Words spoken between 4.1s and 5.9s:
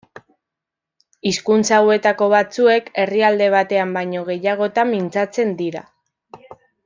gehiagotan mintzatzen dira.